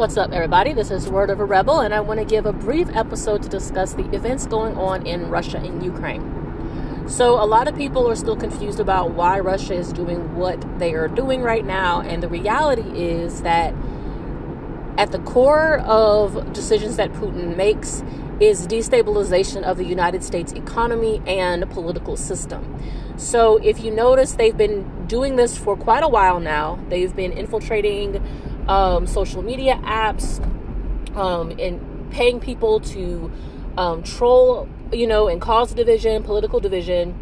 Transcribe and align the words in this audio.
What's 0.00 0.16
up, 0.16 0.32
everybody? 0.32 0.72
This 0.72 0.90
is 0.90 1.10
Word 1.10 1.28
of 1.28 1.40
a 1.40 1.44
Rebel, 1.44 1.80
and 1.80 1.92
I 1.92 2.00
want 2.00 2.20
to 2.20 2.24
give 2.24 2.46
a 2.46 2.54
brief 2.54 2.88
episode 2.96 3.42
to 3.42 3.50
discuss 3.50 3.92
the 3.92 4.08
events 4.14 4.46
going 4.46 4.74
on 4.78 5.06
in 5.06 5.28
Russia 5.28 5.58
and 5.58 5.84
Ukraine. 5.84 7.04
So, 7.06 7.34
a 7.34 7.44
lot 7.44 7.68
of 7.68 7.76
people 7.76 8.08
are 8.08 8.16
still 8.16 8.34
confused 8.34 8.80
about 8.80 9.10
why 9.10 9.40
Russia 9.40 9.74
is 9.74 9.92
doing 9.92 10.36
what 10.36 10.78
they 10.78 10.94
are 10.94 11.06
doing 11.06 11.42
right 11.42 11.66
now, 11.66 12.00
and 12.00 12.22
the 12.22 12.28
reality 12.28 12.98
is 12.98 13.42
that 13.42 13.74
at 14.96 15.12
the 15.12 15.18
core 15.18 15.80
of 15.80 16.50
decisions 16.54 16.96
that 16.96 17.12
Putin 17.12 17.54
makes 17.54 18.02
is 18.40 18.66
destabilization 18.66 19.64
of 19.64 19.76
the 19.76 19.84
United 19.84 20.24
States 20.24 20.52
economy 20.52 21.20
and 21.26 21.68
political 21.68 22.16
system. 22.16 22.82
So, 23.18 23.58
if 23.58 23.84
you 23.84 23.90
notice, 23.90 24.32
they've 24.32 24.56
been 24.56 25.06
doing 25.08 25.36
this 25.36 25.58
for 25.58 25.76
quite 25.76 26.02
a 26.02 26.08
while 26.08 26.40
now. 26.40 26.78
They've 26.88 27.14
been 27.14 27.32
infiltrating 27.32 28.22
um, 28.68 29.06
social 29.06 29.42
media 29.42 29.80
apps 29.84 30.44
um, 31.16 31.50
and 31.58 32.10
paying 32.10 32.40
people 32.40 32.80
to 32.80 33.30
um, 33.76 34.02
troll, 34.02 34.68
you 34.92 35.06
know, 35.06 35.28
and 35.28 35.40
cause 35.40 35.72
division, 35.72 36.22
political 36.22 36.60
division. 36.60 37.14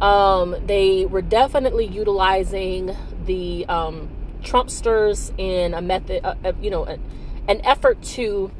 Um, 0.00 0.56
they 0.66 1.06
were 1.06 1.22
definitely 1.22 1.86
utilizing 1.86 2.96
the 3.24 3.64
um, 3.66 4.08
Trumpsters 4.42 5.32
in 5.38 5.74
a 5.74 5.80
method, 5.80 6.24
uh, 6.24 6.34
uh, 6.44 6.52
you 6.60 6.70
know, 6.70 6.84
an, 6.84 7.00
an 7.48 7.60
effort 7.64 8.02
to 8.02 8.50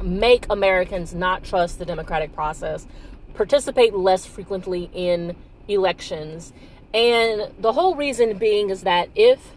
make 0.00 0.46
Americans 0.48 1.14
not 1.14 1.42
trust 1.44 1.78
the 1.78 1.84
democratic 1.84 2.32
process, 2.32 2.86
participate 3.34 3.94
less 3.94 4.24
frequently 4.24 4.90
in 4.92 5.34
elections. 5.68 6.52
And 6.94 7.50
the 7.58 7.72
whole 7.72 7.94
reason 7.94 8.36
being 8.38 8.70
is 8.70 8.82
that 8.82 9.08
if 9.14 9.52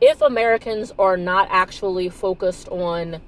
if 0.00 0.20
Americans 0.20 0.92
are 0.98 1.16
not 1.16 1.48
actually 1.50 2.08
focused 2.08 2.68
on 2.68 3.20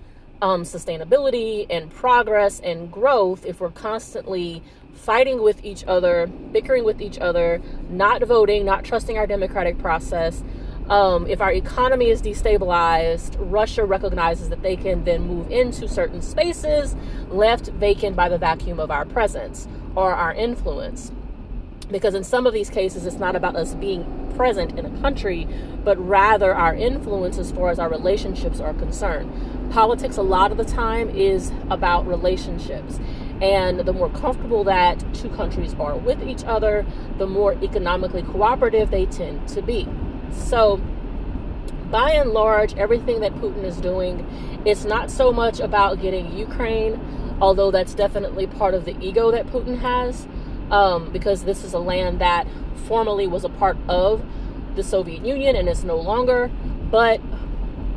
um, 0.42 0.62
sustainability 0.62 1.66
and 1.70 1.91
progress 1.91 2.60
and 2.60 2.92
growth, 2.92 3.47
if 3.47 3.60
we're 3.60 3.70
constantly 3.70 4.62
fighting 4.94 5.42
with 5.42 5.64
each 5.64 5.84
other, 5.86 6.27
bickering 6.27 6.84
with 6.84 7.00
each 7.00 7.19
other, 7.19 7.60
not 7.88 8.22
voting, 8.22 8.64
not 8.64 8.84
trusting 8.84 9.16
our 9.16 9.27
democratic 9.27 9.78
process, 9.78 10.42
um, 10.88 11.27
if 11.27 11.41
our 11.41 11.52
economy 11.52 12.08
is 12.08 12.22
destabilized, 12.22 13.36
Russia 13.38 13.84
recognizes 13.84 14.48
that 14.48 14.62
they 14.62 14.77
can 14.77 15.05
then 15.05 15.22
move 15.22 15.50
into 15.50 15.86
certain 15.86 16.22
spaces 16.22 16.97
left 17.28 17.69
vacant 17.69 18.16
by 18.16 18.28
the 18.28 18.38
vacuum 18.38 18.80
of 18.80 18.91
our 18.91 19.05
presence 19.05 19.69
or 19.94 20.14
our 20.14 20.32
influence. 20.32 21.12
Because 21.91 22.14
in 22.14 22.25
some 22.25 22.47
of 22.47 22.53
these 22.53 22.70
cases, 22.70 23.06
it's 23.06 23.16
not 23.16 23.36
about 23.36 23.56
us 23.56 23.75
being 23.75 24.17
present 24.39 24.78
in 24.78 24.86
a 24.86 25.00
country, 25.00 25.48
but 25.84 25.98
rather 25.98 26.55
our 26.55 26.75
influence 26.75 27.39
as 27.39 27.50
far 27.50 27.70
as 27.70 27.78
our 27.81 27.91
relationships 27.91 28.61
are 28.61 28.72
concerned. 28.72 29.28
Politics, 29.72 30.17
a 30.17 30.22
lot 30.22 30.53
of 30.53 30.56
the 30.56 30.64
time, 30.64 31.11
is 31.11 31.50
about 31.70 32.06
relationships. 32.06 33.00
And 33.42 33.81
the 33.81 33.92
more 33.92 34.09
comfortable 34.11 34.62
that 34.64 35.05
two 35.12 35.28
countries 35.31 35.75
are 35.81 35.97
with 35.97 36.22
each 36.22 36.44
other, 36.44 36.86
the 37.19 37.27
more 37.27 37.55
economically 37.55 38.22
cooperative 38.22 38.92
they 38.92 39.06
tend 39.06 39.48
to 39.48 39.61
be. 39.61 39.89
So, 40.31 40.81
by 41.91 42.12
and 42.12 42.31
large, 42.31 42.77
everything 42.77 43.20
that 43.20 43.34
Putin 43.34 43.64
is 43.64 43.78
doing, 43.78 44.25
it's 44.64 44.84
not 44.84 45.11
so 45.11 45.33
much 45.33 45.59
about 45.59 46.00
getting 46.00 46.36
Ukraine, 46.36 47.00
although 47.41 47.72
that's 47.72 47.94
definitely 47.94 48.47
part 48.47 48.75
of 48.75 48.84
the 48.84 48.97
ego 49.00 49.33
that 49.33 49.47
Putin 49.48 49.78
has, 49.78 50.28
um, 50.70 51.11
because 51.11 51.44
this 51.44 51.64
is 51.64 51.72
a 51.72 51.78
land 51.78 52.20
that 52.20 52.47
formerly 52.86 53.27
was 53.27 53.44
a 53.44 53.48
part 53.48 53.77
of 53.88 54.24
the 54.77 54.83
Soviet 54.83 55.25
Union 55.25 55.56
and 55.56 55.69
is 55.69 55.84
no 55.84 55.97
longer. 55.97 56.50
But 56.91 57.20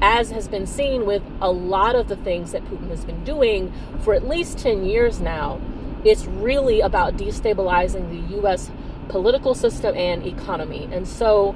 as 0.02 0.32
has 0.32 0.48
been 0.48 0.66
seen 0.66 1.06
with 1.06 1.22
a 1.40 1.52
lot 1.52 1.96
of 1.96 2.08
the 2.08 2.16
things 2.16 2.52
that 2.52 2.66
Putin 2.66 2.90
has 2.90 3.06
been 3.06 3.24
doing 3.24 3.72
for 4.02 4.14
at 4.14 4.28
least 4.28 4.58
10 4.58 4.84
years 4.84 5.22
now, 5.22 5.62
it's 6.04 6.26
really 6.26 6.82
about 6.82 7.16
destabilizing 7.16 8.10
the 8.10 8.36
U.S. 8.38 8.72
political 9.10 9.54
system 9.54 9.96
and 9.96 10.26
economy. 10.26 10.90
And 10.92 11.08
so, 11.08 11.56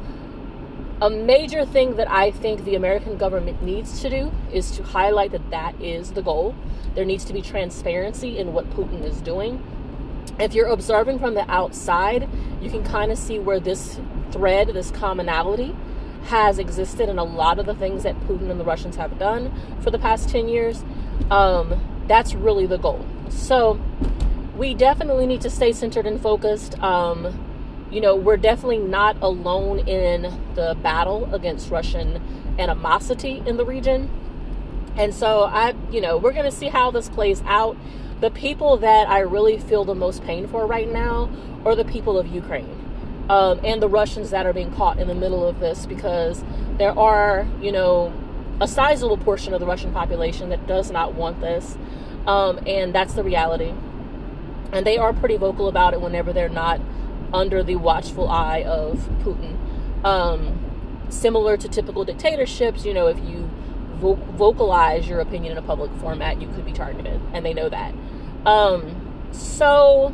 a 1.02 1.10
major 1.10 1.66
thing 1.66 1.96
that 1.96 2.10
I 2.10 2.32
think 2.32 2.64
the 2.64 2.76
American 2.76 3.18
government 3.18 3.62
needs 3.62 4.02
to 4.02 4.10
do 4.10 4.32
is 4.54 4.72
to 4.72 4.84
highlight 4.84 5.32
that 5.32 5.50
that 5.50 5.82
is 5.82 6.12
the 6.12 6.22
goal. 6.22 6.56
There 6.94 7.04
needs 7.04 7.26
to 7.26 7.34
be 7.34 7.42
transparency 7.42 8.38
in 8.38 8.54
what 8.54 8.70
Putin 8.70 9.04
is 9.04 9.20
doing. 9.20 9.62
If 10.40 10.54
you're 10.54 10.68
observing 10.68 11.20
from 11.20 11.34
the 11.34 11.50
outside, 11.50 12.28
you 12.62 12.70
can 12.70 12.84
kind 12.84 13.12
of 13.12 13.18
see 13.18 13.40
where 13.40 13.60
this 13.60 14.00
thread, 14.32 14.70
this 14.70 14.92
commonality, 14.92 15.76
has 16.26 16.60
existed 16.60 17.08
in 17.08 17.18
a 17.18 17.24
lot 17.24 17.60
of 17.60 17.66
the 17.66 17.76
things 17.76 18.04
that 18.04 18.20
Putin 18.22 18.50
and 18.50 18.60
the 18.60 18.66
Russians 18.66 18.96
have 18.96 19.18
done 19.20 19.54
for 19.82 19.92
the 19.92 20.00
past 20.00 20.30
10 20.30 20.50
years. 20.50 20.84
Um, 21.30 22.04
that's 22.08 22.34
really 22.34 22.66
the 22.66 22.78
goal. 22.78 23.06
So 23.30 23.80
we 24.58 24.74
definitely 24.74 25.28
need 25.28 25.42
to 25.42 25.50
stay 25.50 25.72
centered 25.72 26.06
and 26.06 26.20
focused. 26.20 26.80
Um, 26.80 27.88
you 27.92 28.02
know, 28.02 28.16
we're 28.16 28.38
definitely 28.38 28.80
not 28.80 29.18
alone 29.22 29.80
in 29.80 30.24
the 30.56 30.76
battle 30.82 31.34
against 31.34 31.70
Russian 31.70 32.22
animosity 32.58 33.44
in 33.46 33.58
the 33.58 33.66
region. 33.66 34.10
And 34.98 35.14
so 35.14 35.44
I, 35.44 35.76
you 35.92 36.02
know, 36.02 36.18
we're 36.18 36.34
going 36.34 36.46
to 36.46 36.56
see 36.56 36.68
how 36.68 36.92
this 36.92 37.10
plays 37.10 37.42
out. 37.46 37.78
The 38.22 38.32
people 38.32 38.78
that 38.78 39.10
I 39.10 39.20
really 39.20 39.60
feel 39.60 39.84
the 39.84 39.96
most 39.96 40.24
pain 40.24 40.48
for 40.48 40.66
right 40.66 40.92
now 40.92 41.30
are 41.66 41.76
the 41.76 41.86
people 41.86 42.18
of 42.18 42.28
Ukraine. 42.28 42.82
Um, 43.30 43.60
and 43.64 43.82
the 43.82 43.90
Russians 43.90 44.30
that 44.30 44.46
are 44.46 44.54
being 44.54 44.72
caught 44.72 45.00
in 45.00 45.08
the 45.08 45.16
middle 45.16 45.46
of 45.46 45.60
this 45.60 45.86
because 45.86 46.44
there 46.78 46.98
are, 46.98 47.48
you 47.62 47.72
know, 47.72 48.14
a 48.62 48.68
sizable 48.68 49.18
portion 49.18 49.54
of 49.54 49.60
the 49.60 49.66
Russian 49.66 49.92
population 49.92 50.50
that 50.50 50.66
does 50.68 50.92
not 50.92 51.16
want 51.16 51.42
this. 51.42 51.78
Um, 52.28 52.60
and 52.66 52.94
that's 52.94 53.14
the 53.14 53.24
reality. 53.24 53.74
And 54.72 54.86
they 54.86 54.98
are 54.98 55.14
pretty 55.14 55.38
vocal 55.38 55.68
about 55.68 55.94
it 55.94 56.02
whenever 56.02 56.32
they're 56.32 56.50
not 56.50 56.80
under 57.34 57.64
the 57.64 57.76
watchful 57.76 58.30
eye 58.30 58.64
of 58.64 59.10
Putin. 59.24 59.58
Um, 60.06 60.60
similar 61.10 61.58
to 61.58 61.68
typical 61.68 62.06
dictatorships, 62.06 62.86
you 62.86 62.94
know, 62.94 63.08
if 63.08 63.18
you 63.20 63.45
vo- 63.96 64.16
vocalize 64.16 65.08
your 65.08 65.20
opinion 65.20 65.52
in 65.54 65.58
a 65.58 65.62
public 65.62 65.92
format, 66.00 66.42
you 66.42 66.48
could 66.50 66.66
be 66.66 66.74
targeted, 66.74 67.20
and 67.34 67.46
they 67.46 67.54
know 67.54 67.70
that. 67.70 67.94
Um, 68.46 69.30
so 69.32 70.14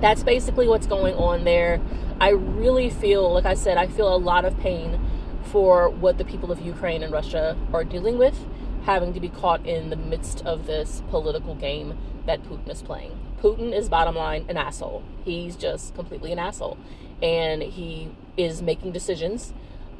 that's 0.00 0.22
basically 0.22 0.66
what's 0.66 0.86
going 0.86 1.14
on 1.14 1.44
there. 1.44 1.80
I 2.20 2.30
really 2.30 2.90
feel, 2.90 3.32
like 3.32 3.46
I 3.46 3.54
said, 3.54 3.78
I 3.78 3.86
feel 3.86 4.14
a 4.14 4.16
lot 4.16 4.44
of 4.44 4.58
pain 4.58 5.00
for 5.44 5.88
what 5.88 6.18
the 6.18 6.24
people 6.24 6.52
of 6.52 6.60
Ukraine 6.60 7.02
and 7.02 7.12
Russia 7.12 7.56
are 7.72 7.84
dealing 7.84 8.18
with, 8.18 8.46
having 8.84 9.12
to 9.12 9.20
be 9.20 9.28
caught 9.28 9.64
in 9.66 9.90
the 9.90 9.96
midst 9.96 10.44
of 10.44 10.66
this 10.66 11.02
political 11.10 11.54
game 11.54 11.98
that 12.26 12.42
Putin 12.42 12.70
is 12.70 12.82
playing. 12.82 13.18
Putin 13.40 13.76
is 13.76 13.88
bottom 13.88 14.14
line 14.14 14.44
an 14.48 14.56
asshole. 14.56 15.02
He's 15.24 15.56
just 15.56 15.94
completely 15.94 16.32
an 16.32 16.38
asshole. 16.38 16.78
And 17.20 17.62
he 17.62 18.10
is 18.36 18.62
making 18.62 18.92
decisions, 18.92 19.52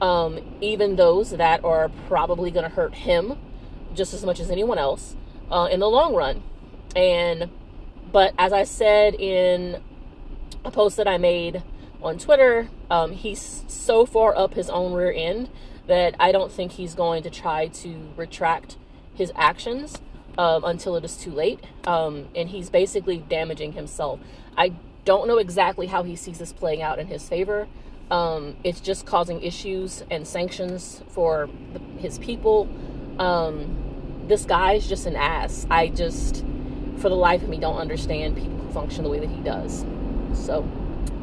um, 0.03 0.39
even 0.61 0.97
those 0.97 1.31
that 1.31 1.65
are 1.65 1.89
probably 2.09 2.51
going 2.51 2.69
to 2.69 2.75
hurt 2.75 2.95
him 2.95 3.39
just 3.95 4.13
as 4.13 4.25
much 4.25 4.39
as 4.41 4.51
anyone 4.51 4.77
else 4.77 5.17
uh, 5.51 5.69
in 5.71 5.81
the 5.81 5.89
long 5.89 6.15
run. 6.15 6.43
And, 6.95 7.49
but 8.13 8.35
as 8.37 8.53
I 8.53 8.65
said 8.65 9.15
in 9.15 9.83
a 10.65 10.71
post 10.71 10.97
that 10.99 11.09
I 11.09 11.17
made 11.17 11.63
on 12.03 12.19
Twitter. 12.19 12.69
Um, 12.91 13.13
he's 13.13 13.65
so 13.69 14.05
far 14.05 14.37
up 14.37 14.55
his 14.55 14.69
own 14.69 14.93
rear 14.93 15.13
end 15.13 15.49
that 15.87 16.15
I 16.19 16.33
don't 16.33 16.53
think 16.53 16.73
he's 16.73 16.95
going 16.95 17.23
to 17.23 17.31
try 17.31 17.69
to 17.69 18.13
retract 18.17 18.77
his 19.15 19.33
actions 19.37 20.01
um, 20.39 20.65
until 20.65 20.97
it 20.97 21.05
is 21.05 21.17
too 21.17 21.31
late. 21.31 21.61
Um, 21.87 22.29
and 22.35 22.51
he's 22.51 22.71
basically 22.71 23.19
damaging 23.19 23.73
himself. 23.73 24.21
I 24.57 24.75
don't 25.05 25.27
know 25.27 25.39
exactly 25.39 25.87
how 25.87 26.03
he 26.03 26.17
sees 26.17 26.39
this 26.39 26.53
playing 26.53 26.83
out 26.83 26.99
in 26.99 27.09
his 27.09 27.29
favor. 27.29 27.69
Um, 28.13 28.57
it's 28.63 28.81
just 28.81 29.07
causing 29.07 29.43
issues 29.43 30.05
and 30.11 30.29
sanctions 30.29 31.03
for 31.09 31.49
his 31.99 32.19
people. 32.19 32.69
Um, 33.19 34.25
this 34.29 34.47
is 34.47 34.87
just 34.87 35.07
an 35.07 35.17
ass. 35.17 35.67
I 35.71 35.89
just, 35.89 36.45
for 36.99 37.09
the 37.09 37.17
life 37.17 37.43
of 37.43 37.49
me, 37.49 37.57
don't 37.57 37.79
understand 37.79 38.37
people 38.37 38.59
who 38.59 38.71
function 38.71 39.03
the 39.03 39.11
way 39.11 39.19
that 39.19 39.31
he 39.31 39.41
does. 39.41 39.87
So 40.35 40.69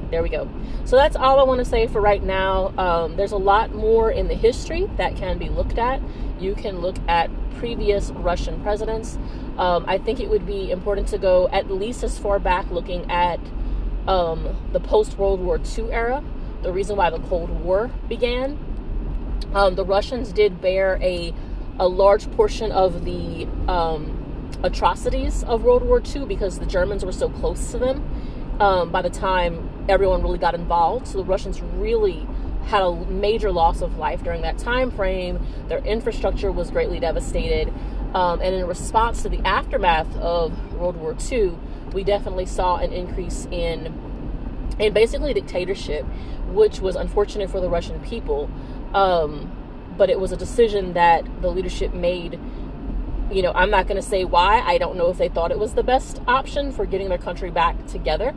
there 0.09 0.23
we 0.23 0.29
go. 0.29 0.49
So 0.85 0.95
that's 0.95 1.15
all 1.15 1.39
I 1.39 1.43
want 1.43 1.59
to 1.59 1.65
say 1.65 1.85
for 1.85 2.01
right 2.01 2.23
now. 2.23 2.73
Um, 2.77 3.15
there's 3.15 3.33
a 3.33 3.37
lot 3.37 3.73
more 3.73 4.09
in 4.11 4.27
the 4.27 4.33
history 4.33 4.89
that 4.97 5.15
can 5.15 5.37
be 5.37 5.49
looked 5.49 5.77
at. 5.77 6.01
You 6.39 6.55
can 6.55 6.79
look 6.79 6.97
at 7.07 7.29
previous 7.57 8.09
Russian 8.11 8.61
presidents. 8.63 9.19
Um, 9.59 9.85
I 9.87 9.99
think 9.99 10.19
it 10.19 10.29
would 10.29 10.47
be 10.47 10.71
important 10.71 11.07
to 11.09 11.19
go 11.19 11.49
at 11.49 11.69
least 11.69 12.03
as 12.03 12.17
far 12.17 12.39
back 12.39 12.71
looking 12.71 13.09
at 13.11 13.39
um, 14.07 14.69
the 14.71 14.79
post 14.79 15.17
World 15.17 15.39
War 15.39 15.59
II 15.59 15.91
era, 15.91 16.23
the 16.61 16.71
reason 16.71 16.95
why 16.97 17.09
the 17.09 17.19
Cold 17.19 17.49
War 17.49 17.91
began. 18.07 18.57
Um, 19.53 19.75
the 19.75 19.85
Russians 19.85 20.31
did 20.31 20.61
bear 20.61 20.99
a, 21.01 21.33
a 21.79 21.87
large 21.87 22.29
portion 22.31 22.71
of 22.71 23.05
the 23.05 23.47
um, 23.67 24.19
atrocities 24.63 25.43
of 25.43 25.63
World 25.63 25.83
War 25.83 26.01
II 26.03 26.25
because 26.25 26.59
the 26.59 26.65
Germans 26.65 27.03
were 27.03 27.11
so 27.11 27.29
close 27.29 27.71
to 27.71 27.77
them 27.77 28.57
um, 28.59 28.91
by 28.91 29.01
the 29.01 29.09
time 29.09 29.69
everyone 29.87 30.21
really 30.21 30.37
got 30.37 30.53
involved. 30.53 31.07
So 31.07 31.17
the 31.17 31.23
Russians 31.23 31.61
really 31.61 32.27
had 32.65 32.83
a 32.83 32.93
major 33.05 33.51
loss 33.51 33.81
of 33.81 33.97
life 33.97 34.23
during 34.23 34.41
that 34.41 34.57
time 34.57 34.91
frame. 34.91 35.39
Their 35.67 35.79
infrastructure 35.79 36.51
was 36.51 36.69
greatly 36.69 36.99
devastated. 36.99 37.73
Um, 38.13 38.41
and 38.41 38.55
in 38.55 38.65
response 38.67 39.23
to 39.23 39.29
the 39.29 39.39
aftermath 39.45 40.13
of 40.17 40.73
World 40.73 40.97
War 40.97 41.15
II, 41.31 41.53
we 41.93 42.03
definitely 42.03 42.45
saw 42.45 42.77
an 42.77 42.91
increase 42.91 43.47
in 43.51 43.93
in 44.79 44.93
basically 44.93 45.33
dictatorship, 45.33 46.05
which 46.47 46.79
was 46.79 46.95
unfortunate 46.95 47.49
for 47.49 47.59
the 47.59 47.69
Russian 47.69 47.99
people. 47.99 48.49
Um, 48.93 49.51
but 49.97 50.09
it 50.09 50.19
was 50.19 50.31
a 50.31 50.37
decision 50.37 50.93
that 50.93 51.41
the 51.41 51.49
leadership 51.49 51.93
made. 51.93 52.39
You 53.31 53.43
know, 53.43 53.51
I'm 53.53 53.69
not 53.69 53.87
going 53.87 54.01
to 54.01 54.07
say 54.07 54.23
why. 54.23 54.61
I 54.61 54.77
don't 54.77 54.97
know 54.97 55.09
if 55.09 55.17
they 55.17 55.29
thought 55.29 55.51
it 55.51 55.59
was 55.59 55.73
the 55.73 55.83
best 55.83 56.21
option 56.27 56.71
for 56.71 56.85
getting 56.85 57.09
their 57.09 57.17
country 57.17 57.51
back 57.51 57.85
together. 57.85 58.33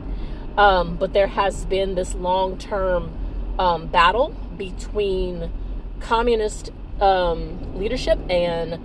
Um, 0.57 0.97
but 0.97 1.13
there 1.13 1.27
has 1.27 1.65
been 1.65 1.95
this 1.95 2.13
long 2.13 2.57
term 2.57 3.11
um, 3.57 3.87
battle 3.87 4.35
between 4.57 5.51
communist 5.99 6.71
um, 6.99 7.77
leadership 7.77 8.19
and 8.29 8.79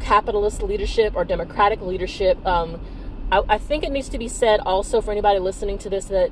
capitalist 0.00 0.62
leadership 0.62 1.14
or 1.14 1.24
democratic 1.24 1.80
leadership. 1.80 2.44
Um, 2.46 2.80
I, 3.30 3.42
I 3.48 3.58
think 3.58 3.84
it 3.84 3.92
needs 3.92 4.08
to 4.08 4.18
be 4.18 4.28
said 4.28 4.60
also 4.60 5.00
for 5.00 5.12
anybody 5.12 5.38
listening 5.38 5.78
to 5.78 5.90
this 5.90 6.06
that 6.06 6.30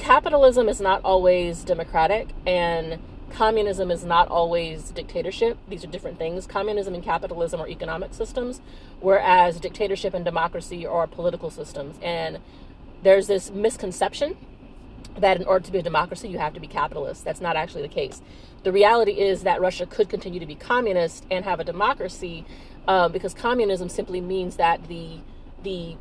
capitalism 0.00 0.68
is 0.68 0.80
not 0.80 1.02
always 1.04 1.62
democratic 1.62 2.28
and 2.46 2.98
communism 3.30 3.90
is 3.90 4.04
not 4.04 4.28
always 4.28 4.90
dictatorship. 4.90 5.58
These 5.68 5.84
are 5.84 5.88
different 5.88 6.18
things. 6.18 6.46
Communism 6.46 6.94
and 6.94 7.04
capitalism 7.04 7.60
are 7.60 7.68
economic 7.68 8.14
systems, 8.14 8.60
whereas 9.00 9.60
dictatorship 9.60 10.14
and 10.14 10.24
democracy 10.24 10.86
are 10.86 11.06
political 11.06 11.50
systems. 11.50 11.96
And 12.02 12.38
there's 13.02 13.28
this 13.28 13.50
misconception 13.50 14.36
that 15.16 15.36
in 15.36 15.44
order 15.44 15.64
to 15.66 15.72
be 15.72 15.78
a 15.78 15.82
democracy, 15.82 16.28
you 16.28 16.38
have 16.38 16.54
to 16.54 16.60
be 16.60 16.66
capitalist. 16.66 17.24
That's 17.24 17.40
not 17.40 17.54
actually 17.54 17.82
the 17.82 17.88
case. 17.88 18.22
The 18.62 18.72
reality 18.72 19.12
is 19.12 19.42
that 19.42 19.60
Russia 19.60 19.86
could 19.86 20.08
continue 20.08 20.40
to 20.40 20.46
be 20.46 20.54
communist 20.54 21.26
and 21.30 21.44
have 21.44 21.60
a 21.60 21.64
democracy 21.64 22.44
uh, 22.88 23.08
because 23.08 23.34
communism 23.34 23.88
simply 23.88 24.20
means 24.20 24.56
that 24.56 24.88
the 24.88 25.20
the 25.62 25.96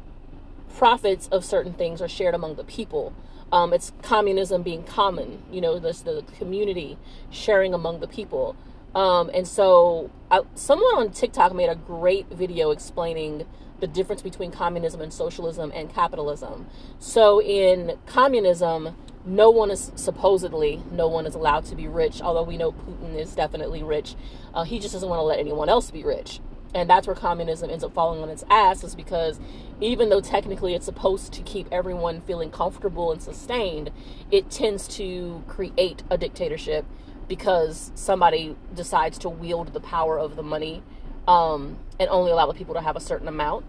profits 0.77 1.27
of 1.27 1.43
certain 1.43 1.73
things 1.73 2.01
are 2.01 2.07
shared 2.07 2.33
among 2.33 2.55
the 2.55 2.63
people. 2.63 3.13
Um, 3.51 3.73
it's 3.73 3.91
communism 4.01 4.63
being 4.63 4.83
common, 4.83 5.43
you 5.51 5.61
know, 5.61 5.79
this 5.79 6.01
the 6.01 6.23
community 6.37 6.97
sharing 7.31 7.73
among 7.73 7.99
the 7.99 8.07
people. 8.07 8.55
Um, 8.95 9.29
and 9.33 9.47
so, 9.47 10.09
I, 10.31 10.41
someone 10.55 10.95
on 10.97 11.11
TikTok 11.11 11.53
made 11.53 11.69
a 11.69 11.75
great 11.75 12.27
video 12.29 12.71
explaining 12.71 13.45
the 13.79 13.87
difference 13.87 14.21
between 14.21 14.51
communism 14.51 14.99
and 15.01 15.13
socialism 15.13 15.71
and 15.73 15.93
capitalism. 15.93 16.67
So, 16.99 17.41
in 17.41 17.97
communism, 18.05 18.95
no 19.25 19.49
one 19.49 19.69
is 19.71 19.91
supposedly 19.95 20.81
no 20.91 21.07
one 21.07 21.25
is 21.25 21.35
allowed 21.35 21.65
to 21.65 21.75
be 21.75 21.87
rich. 21.87 22.21
Although 22.21 22.43
we 22.43 22.57
know 22.57 22.71
Putin 22.71 23.15
is 23.15 23.35
definitely 23.35 23.83
rich, 23.83 24.15
uh, 24.53 24.63
he 24.63 24.79
just 24.79 24.93
doesn't 24.93 25.09
want 25.09 25.19
to 25.19 25.23
let 25.23 25.39
anyone 25.39 25.69
else 25.69 25.91
be 25.91 26.03
rich 26.03 26.39
and 26.73 26.89
that's 26.89 27.07
where 27.07 27.15
communism 27.15 27.69
ends 27.69 27.83
up 27.83 27.93
falling 27.93 28.21
on 28.21 28.29
its 28.29 28.43
ass 28.49 28.83
is 28.83 28.95
because 28.95 29.39
even 29.81 30.09
though 30.09 30.21
technically 30.21 30.75
it's 30.75 30.85
supposed 30.85 31.33
to 31.33 31.41
keep 31.41 31.67
everyone 31.71 32.21
feeling 32.21 32.51
comfortable 32.51 33.11
and 33.11 33.21
sustained 33.21 33.89
it 34.31 34.49
tends 34.51 34.87
to 34.87 35.43
create 35.47 36.03
a 36.09 36.17
dictatorship 36.17 36.85
because 37.29 37.91
somebody 37.95 38.57
decides 38.75 39.17
to 39.19 39.29
wield 39.29 39.71
the 39.71 39.79
power 39.79 40.19
of 40.19 40.35
the 40.35 40.43
money 40.43 40.83
um, 41.27 41.77
and 41.99 42.09
only 42.09 42.31
allow 42.31 42.47
the 42.47 42.53
people 42.53 42.73
to 42.73 42.81
have 42.81 42.97
a 42.97 42.99
certain 42.99 43.27
amount. 43.27 43.63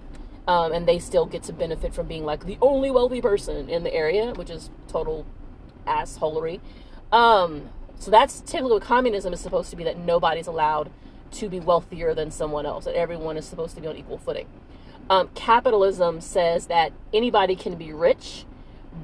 Um, 0.49 0.73
and 0.73 0.89
they 0.89 0.99
still 0.99 1.27
get 1.27 1.45
to 1.45 1.53
benefit 1.53 1.95
from 1.95 2.09
being 2.09 2.25
like 2.25 2.47
the 2.47 2.57
only 2.61 2.91
wealthy 2.91 3.21
person 3.21 3.69
in 3.69 3.85
the 3.85 3.95
area 3.95 4.33
which 4.33 4.51
is 4.51 4.71
total 4.89 5.27
assholery. 5.87 6.61
Um, 7.13 7.69
so 7.99 8.11
that's 8.11 8.41
typically 8.41 8.73
what 8.73 8.83
communism 8.83 9.33
is 9.33 9.41
supposed 9.41 9.71
to 9.71 9.77
be 9.77 9.85
that 9.85 9.99
nobody's 9.99 10.47
allowed 10.47 10.91
to 11.33 11.49
be 11.49 11.61
wealthier 11.61 12.15
than 12.15 12.31
someone 12.31 12.67
else, 12.67 12.85
that 12.85 12.95
everyone 12.95 13.37
is 13.37 13.45
supposed 13.47 13.75
to 13.77 13.81
be 13.81 13.87
on 13.87 13.97
equal 13.97 14.19
footing. 14.19 14.47
Um, 15.09 15.29
capitalism 15.35 16.21
says 16.21 16.67
that 16.67 16.93
anybody 17.13 17.57
can 17.57 17.75
be 17.75 17.93
rich, 17.93 18.45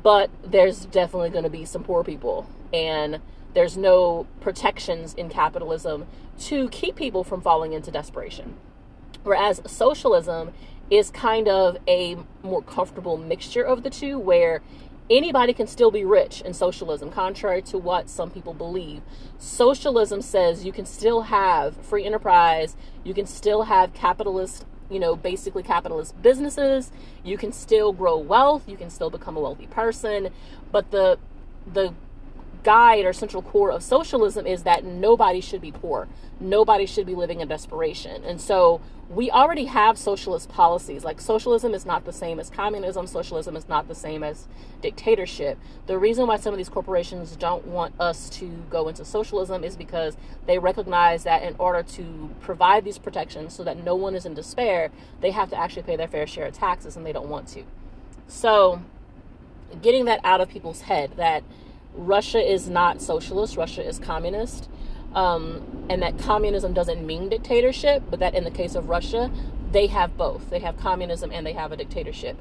but 0.03 0.31
there's 0.45 0.87
definitely 0.87 1.31
going 1.31 1.45
to 1.45 1.51
be 1.51 1.65
some 1.65 1.83
poor 1.83 2.05
people. 2.05 2.49
And 2.73 3.21
there's 3.55 3.77
no 3.77 4.27
protections 4.41 5.15
in 5.15 5.29
capitalism 5.29 6.07
to 6.41 6.69
keep 6.69 6.97
people 6.97 7.25
from 7.25 7.41
falling 7.41 7.73
into 7.73 7.91
desperation. 7.91 8.57
Whereas 9.23 9.61
socialism 9.67 10.53
is 10.91 11.11
kind 11.11 11.49
of 11.49 11.79
a 11.89 12.17
more 12.43 12.63
comfortable 12.63 13.17
mixture 13.17 13.63
of 13.63 13.83
the 13.83 13.91
two, 13.91 14.19
where 14.19 14.63
anybody 15.11 15.53
can 15.53 15.67
still 15.67 15.91
be 15.91 16.05
rich 16.05 16.41
in 16.41 16.55
socialism, 16.55 17.11
contrary 17.11 17.63
to 17.63 17.79
what 17.79 18.09
some 18.09 18.31
people 18.31 18.55
believe. 18.55 19.03
Socialism 19.39 20.23
says 20.23 20.65
you 20.65 20.73
can 20.73 20.87
still 20.87 21.23
have 21.23 21.77
free 21.77 22.05
enterprise, 22.05 22.77
you 23.05 23.15
can 23.15 23.27
still 23.27 23.63
have 23.63 23.95
capitalist, 23.95 24.65
you 24.91 24.99
know, 24.99 25.17
basically 25.17 25.63
capitalist 25.63 26.21
businesses, 26.23 26.91
you 27.25 27.37
can 27.37 27.53
still 27.53 27.93
grow 27.93 28.17
wealth, 28.17 28.69
you 28.69 28.77
can 28.77 28.91
still 28.91 29.11
become 29.11 29.37
a 29.37 29.41
wealthy 29.41 29.67
person, 29.67 30.31
but 30.73 30.91
the 30.91 31.19
the 31.73 31.93
guide 32.67 33.05
or 33.05 33.13
central 33.13 33.43
core 33.43 33.71
of 33.71 33.81
socialism 33.81 34.45
is 34.45 34.65
that 34.65 34.85
nobody 34.85 35.41
should 35.41 35.61
be 35.61 35.71
poor. 35.71 36.09
Nobody 36.41 36.85
should 36.85 37.07
be 37.07 37.15
living 37.15 37.41
in 37.41 37.47
desperation. 37.47 38.25
And 38.25 38.41
so 38.41 38.81
we 39.09 39.31
already 39.31 39.67
have 39.67 39.97
socialist 39.97 40.49
policies. 40.49 41.05
Like 41.05 41.21
socialism 41.21 41.75
is 41.75 41.87
not 41.87 42.05
the 42.05 42.13
same 42.13 42.41
as 42.41 42.51
communism, 42.51 43.07
socialism 43.07 43.55
is 43.55 43.69
not 43.69 43.87
the 43.87 43.95
same 43.95 44.25
as 44.25 44.49
dictatorship. 44.83 45.59
The 45.87 45.97
reason 45.97 46.27
why 46.27 46.39
some 46.39 46.53
of 46.53 46.59
these 46.59 46.69
corporations 46.69 47.37
don't 47.37 47.69
want 47.69 47.95
us 48.01 48.29
to 48.31 48.49
go 48.69 48.89
into 48.89 49.05
socialism 49.05 49.63
is 49.63 49.77
because 49.77 50.17
they 50.47 50.59
recognize 50.59 51.23
that 51.23 51.45
in 51.45 51.55
order 51.61 51.85
to 51.85 52.31
provide 52.41 52.85
these 52.85 52.99
protections 52.99 53.55
so 53.55 53.63
that 53.63 53.77
no 53.85 53.95
one 53.95 54.17
is 54.17 54.27
in 54.27 54.35
despair, 54.35 54.91
they 55.21 55.31
have 55.31 55.51
to 55.51 55.57
actually 55.57 55.85
pay 55.85 55.95
their 55.95 56.09
fair 56.09 56.27
share 56.27 56.47
of 56.47 56.55
taxes 56.55 56.97
and 56.97 57.07
they 57.07 57.13
don't 57.13 57.29
want 57.29 57.47
to. 57.51 57.63
So, 58.27 58.83
getting 59.83 60.07
that 60.07 60.19
out 60.25 60.41
of 60.41 60.49
people's 60.49 60.81
head 60.81 61.13
that 61.17 61.45
Russia 61.97 62.39
is 62.39 62.69
not 62.69 63.01
socialist, 63.01 63.57
Russia 63.57 63.87
is 63.87 63.99
communist. 63.99 64.69
Um, 65.15 65.87
and 65.89 66.03
that 66.03 66.19
communism 66.19 66.75
doesn't 66.75 67.05
mean 67.05 67.31
dictatorship, 67.31 68.03
but 68.11 68.21
that 68.21 68.35
in 68.35 68.45
the 68.45 68.51
case 68.51 68.75
of 68.75 68.89
Russia, 68.89 69.31
they 69.73 69.87
have 69.87 70.17
both. 70.17 70.51
They 70.51 70.59
have 70.59 70.77
communism 70.77 71.33
and 71.33 71.47
they 71.47 71.55
have 71.55 71.73
a 71.73 71.77
dictatorship. 71.77 72.37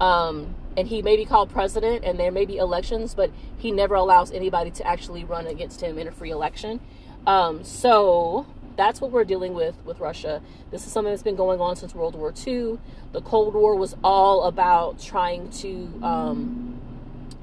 Um, 0.00 0.54
and 0.76 0.88
he 0.88 1.02
may 1.02 1.16
be 1.16 1.24
called 1.24 1.50
president 1.50 2.04
and 2.04 2.20
there 2.20 2.30
may 2.30 2.44
be 2.44 2.58
elections, 2.58 3.14
but 3.14 3.30
he 3.56 3.72
never 3.72 3.94
allows 3.94 4.30
anybody 4.30 4.70
to 4.72 4.86
actually 4.86 5.24
run 5.24 5.46
against 5.46 5.80
him 5.80 5.98
in 5.98 6.06
a 6.06 6.12
free 6.12 6.30
election. 6.30 6.80
Um, 7.26 7.64
so 7.64 8.46
that's 8.76 9.00
what 9.00 9.10
we're 9.10 9.24
dealing 9.24 9.54
with 9.54 9.74
with 9.84 9.98
Russia. 9.98 10.40
This 10.70 10.86
is 10.86 10.92
something 10.92 11.12
that's 11.12 11.22
been 11.22 11.34
going 11.34 11.60
on 11.60 11.76
since 11.76 11.94
World 11.94 12.14
War 12.14 12.32
II. 12.46 12.78
The 13.12 13.20
Cold 13.22 13.54
War 13.54 13.74
was 13.74 13.96
all 14.04 14.44
about 14.44 15.00
trying 15.00 15.50
to 15.50 15.92
um, 16.02 16.80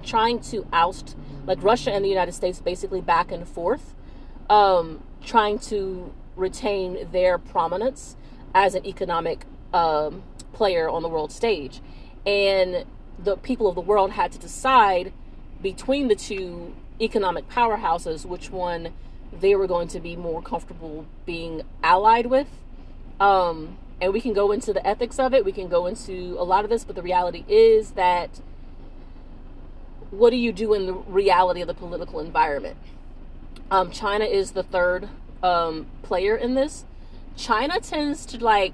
trying 0.04 0.40
to 0.40 0.66
oust 0.72 1.18
like 1.46 1.62
Russia 1.64 1.92
and 1.92 2.04
the 2.04 2.10
United 2.10 2.34
States 2.34 2.60
basically 2.60 3.02
back 3.02 3.32
and 3.32 3.48
forth, 3.48 3.94
um, 4.50 5.04
trying 5.24 5.60
to 5.60 6.14
retain 6.36 7.08
their 7.12 7.38
prominence 7.38 8.16
as 8.54 8.76
an 8.76 8.86
economic 8.86 9.46
um, 9.74 10.24
player 10.54 10.90
on 10.90 11.02
the 11.02 11.10
world 11.10 11.32
stage. 11.32 11.82
And 12.26 12.86
the 13.18 13.38
people 13.38 13.68
of 13.68 13.76
the 13.76 13.82
world 13.82 14.12
had 14.12 14.32
to 14.34 14.40
decide 14.40 15.14
between 15.62 16.08
the 16.08 16.16
two 16.16 16.74
economic 17.02 17.50
powerhouses 17.50 18.26
which 18.26 18.50
one 18.50 18.94
they 19.40 19.56
were 19.56 19.68
going 19.68 19.88
to 19.90 20.00
be 20.00 20.16
more 20.16 20.42
comfortable 20.42 21.06
being 21.26 21.62
allied 21.84 22.28
with. 22.28 22.48
Um, 23.20 23.78
and 24.02 24.14
we 24.14 24.22
can 24.22 24.34
go 24.34 24.52
into 24.52 24.74
the 24.74 24.86
ethics 24.86 25.20
of 25.20 25.34
it, 25.34 25.46
we 25.46 25.52
can 25.52 25.68
go 25.68 25.86
into 25.86 26.36
a 26.38 26.44
lot 26.44 26.64
of 26.64 26.70
this, 26.70 26.84
but 26.84 26.96
the 26.96 27.02
reality 27.02 27.46
is 27.48 27.92
that 27.92 28.42
what 30.12 30.30
do 30.30 30.38
you 30.38 30.52
do 30.52 30.74
in 30.74 30.86
the 30.86 30.94
reality 30.94 31.62
of 31.62 31.68
the 31.68 31.74
political 31.74 32.20
environment? 32.20 32.78
Um, 33.72 33.92
China 33.92 34.26
is 34.26 34.52
the 34.52 34.64
third 34.64 35.10
um, 35.42 35.88
player 36.04 36.36
in 36.36 36.56
this. 36.56 36.86
China 37.36 37.80
tends 37.80 38.26
to 38.28 38.44
like 38.44 38.74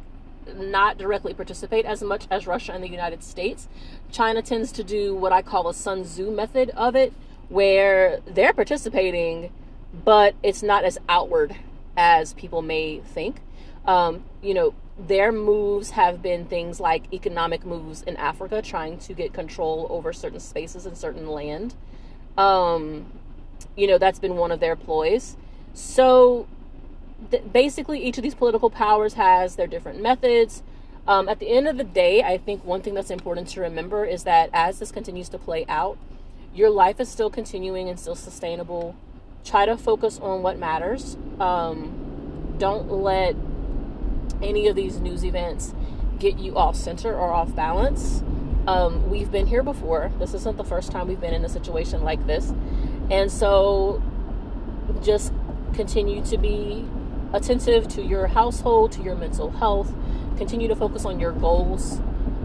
not 0.56 0.98
directly 0.98 1.34
participate 1.34 1.86
as 1.86 2.02
much 2.02 2.28
as 2.30 2.48
Russia 2.48 2.74
and 2.74 2.84
the 2.84 2.90
United 2.90 3.24
States. 3.24 3.68
China 4.12 4.42
tends 4.42 4.72
to 4.74 4.84
do 4.84 5.16
what 5.16 5.32
I 5.32 5.42
call 5.42 5.68
a 5.68 5.74
Sun 5.74 6.04
Tzu 6.04 6.32
method 6.32 6.72
of 6.72 6.96
it, 6.96 7.14
where 7.50 8.20
they're 8.26 8.54
participating, 8.54 9.52
but 9.94 10.36
it's 10.44 10.64
not 10.64 10.84
as 10.84 10.98
outward 11.08 11.56
as 11.96 12.34
people 12.34 12.62
may 12.62 13.00
think. 13.00 13.38
Um, 13.86 14.24
you 14.42 14.54
know, 14.54 14.74
their 15.08 15.32
moves 15.32 15.92
have 15.92 16.22
been 16.22 16.46
things 16.46 16.80
like 16.80 17.12
economic 17.14 17.66
moves 17.66 18.02
in 18.04 18.16
Africa, 18.18 18.62
trying 18.62 18.98
to 19.00 19.14
get 19.14 19.34
control 19.34 19.88
over 19.90 20.14
certain 20.14 20.40
spaces 20.40 20.86
and 20.86 20.98
certain 20.98 21.28
land. 21.28 21.76
Um, 22.38 23.12
you 23.76 23.88
know, 23.88 23.98
that's 23.98 24.20
been 24.20 24.36
one 24.36 24.52
of 24.52 24.60
their 24.60 24.76
ploys. 24.76 25.38
So 25.74 26.48
th- 27.30 27.44
basically, 27.52 28.04
each 28.04 28.18
of 28.18 28.24
these 28.24 28.36
political 28.36 28.70
powers 28.70 29.14
has 29.16 29.56
their 29.56 29.68
different 29.68 30.02
methods. 30.02 30.64
Um, 31.08 31.28
at 31.28 31.40
the 31.40 31.50
end 31.50 31.68
of 31.68 31.78
the 31.78 31.84
day, 31.84 32.24
I 32.24 32.38
think 32.38 32.64
one 32.64 32.82
thing 32.82 32.94
that's 32.94 33.10
important 33.10 33.48
to 33.50 33.62
remember 33.62 34.06
is 34.06 34.24
that 34.24 34.50
as 34.54 34.80
this 34.80 34.92
continues 34.92 35.30
to 35.30 35.38
play 35.38 35.66
out, 35.68 35.98
your 36.54 36.70
life 36.70 37.00
is 37.00 37.10
still 37.10 37.30
continuing 37.30 37.90
and 37.90 38.00
still 38.00 38.16
sustainable 38.16 38.96
try 39.44 39.66
to 39.66 39.78
focus 39.78 40.20
on 40.20 40.42
what 40.42 40.58
matters. 40.60 41.18
Um, 41.40 42.56
don't 42.58 42.92
let 42.92 43.36
any 44.42 44.68
of 44.68 44.76
these 44.76 45.00
news 45.00 45.24
events 45.24 45.74
get 46.20 46.38
you 46.38 46.56
off 46.56 46.76
center 46.76 47.14
or 47.14 47.32
off 47.34 47.56
balance. 47.56 48.24
Um, 48.68 49.10
we've 49.10 49.32
been 49.32 49.48
here 49.48 49.64
before. 49.64 50.12
This 50.20 50.34
isn't 50.34 50.58
the 50.58 50.64
first 50.64 50.92
time 50.92 51.08
we've 51.08 51.20
been 51.20 51.34
in 51.34 51.44
a 51.44 51.50
situation 51.50 52.04
like 52.04 52.26
this. 52.28 52.54
And 53.10 53.32
so 53.32 54.02
just 55.02 55.34
continue 55.74 56.24
to 56.26 56.38
be 56.38 56.88
attentive 57.34 57.88
to 57.90 58.04
your 58.04 58.28
household, 58.28 58.92
to 58.94 59.02
your 59.02 59.16
mental 59.16 59.52
health. 59.52 59.94
Continue 60.38 60.68
to 60.68 60.76
focus 60.76 61.06
on 61.06 61.20
your 61.20 61.32
goals. 61.32 62.00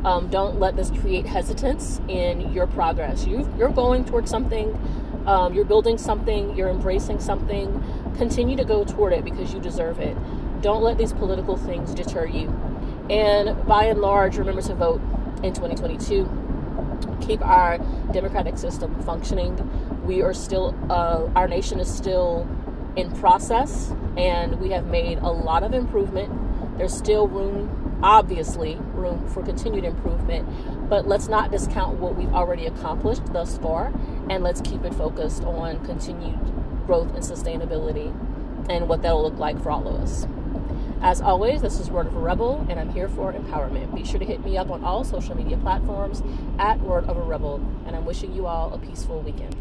Um, 0.05 0.29
don't 0.29 0.61
let 0.61 0.77
this 0.77 0.91
create 0.91 1.27
hesitance 1.27 2.01
in 2.09 2.53
your 2.53 2.67
progress. 2.67 3.27
You, 3.27 3.53
you're 3.59 3.71
going 3.71 4.05
towards 4.05 4.31
something, 4.31 4.79
um, 5.27 5.53
you're 5.53 5.65
building 5.65 5.99
something, 5.99 6.57
you're 6.57 6.69
embracing 6.69 7.19
something. 7.19 7.83
Continue 8.17 8.57
to 8.57 8.65
go 8.65 8.85
toward 8.85 9.13
it 9.13 9.25
because 9.25 9.53
you 9.53 9.61
deserve 9.61 9.99
it. 9.99 10.17
Don't 10.63 10.83
let 10.83 10.99
these 10.99 11.13
political 11.13 11.57
things 11.57 11.95
deter 11.95 12.27
you. 12.27 12.49
And 13.11 13.67
by 13.67 13.85
and 13.85 14.01
large, 14.01 14.37
remember 14.37 14.63
to 14.63 14.75
vote 14.75 15.01
in 15.43 15.53
2022. 15.53 16.29
Keep 17.21 17.45
our 17.45 17.79
democratic 18.13 18.59
system 18.59 19.01
functioning. 19.03 19.57
We 20.05 20.23
are 20.23 20.35
still, 20.35 20.75
uh, 20.91 21.29
our 21.37 21.47
nation 21.47 21.79
is 21.79 21.93
still 21.93 22.49
in 22.97 23.13
process, 23.13 23.93
and 24.17 24.59
we 24.61 24.71
have 24.71 24.87
made 24.87 25.19
a 25.19 25.31
lot 25.31 25.63
of 25.63 25.75
improvement. 25.75 26.33
There's 26.79 26.95
still 26.95 27.29
room, 27.29 27.99
obviously, 28.03 28.77
room 28.95 29.27
for 29.29 29.43
continued 29.43 29.85
improvement, 29.85 30.49
but 30.89 31.07
let's 31.07 31.29
not 31.29 31.51
discount 31.51 31.99
what 31.99 32.17
we've 32.17 32.33
already 32.33 32.67
accomplished 32.67 33.33
thus 33.33 33.59
far, 33.59 33.93
and 34.31 34.43
let's 34.43 34.61
keep 34.61 34.85
it 34.85 34.95
focused 34.95 35.45
on 35.45 35.85
continued 35.85 36.39
growth 36.87 37.15
and 37.15 37.23
sustainability 37.23 38.15
and 38.69 38.89
what 38.89 39.03
that'll 39.03 39.23
look 39.23 39.39
like 39.39 39.61
for 39.63 39.71
all 39.71 39.87
of 39.87 40.01
us. 40.01 40.27
As 41.03 41.21
always, 41.21 41.61
this 41.61 41.79
is 41.79 41.91
Word 41.91 42.07
of 42.07 42.17
a 42.17 42.19
Rebel, 42.19 42.67
and 42.71 42.81
I'm 42.81 42.91
here 42.91 43.09
for 43.09 43.31
empowerment. 43.33 43.95
Be 43.95 44.03
sure 44.03 44.19
to 44.19 44.25
hit 44.25 44.43
me 44.43 44.57
up 44.57 44.71
on 44.71 44.83
all 44.83 45.05
social 45.05 45.37
media 45.37 45.59
platforms 45.59 46.23
at 46.59 46.81
Word 46.81 47.05
of 47.05 47.19
a 47.19 47.23
Rebel, 47.23 47.61
and 47.87 47.95
I'm 47.95 48.07
wishing 48.07 48.33
you 48.33 48.47
all 48.47 48.73
a 48.73 48.79
peaceful 48.79 49.21
weekend. 49.21 49.55